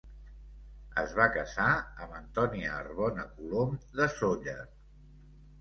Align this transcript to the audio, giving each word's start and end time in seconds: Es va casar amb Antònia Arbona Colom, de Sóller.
Es 1.01 1.11
va 1.19 1.27
casar 1.35 1.67
amb 2.05 2.15
Antònia 2.21 2.71
Arbona 2.79 3.27
Colom, 3.37 3.79
de 4.01 4.09
Sóller. 4.17 4.61